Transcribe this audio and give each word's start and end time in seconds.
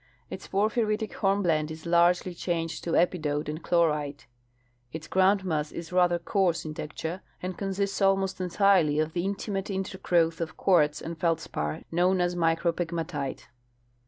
Its 0.31 0.47
por 0.47 0.67
phyritic 0.67 1.13
hornblende 1.13 1.69
is 1.69 1.85
largely 1.85 2.33
changed 2.33 2.83
to 2.83 2.93
epidote 2.97 3.47
and 3.47 3.61
chlorite. 3.61 4.25
Its 4.91 5.07
groundmass 5.07 5.71
is 5.71 5.91
rather 5.93 6.17
coarse 6.17 6.65
in 6.65 6.73
texture, 6.73 7.21
and 7.39 7.55
consists 7.55 8.01
almost 8.01 8.41
entirely 8.41 8.97
of 8.97 9.13
the 9.13 9.23
intimate 9.23 9.69
intergrowth 9.69 10.41
of 10.41 10.57
quartz 10.57 11.01
and 11.01 11.19
feldspar 11.19 11.83
known 11.91 12.19
as 12.19 12.33
micropegmatite. 12.35 13.45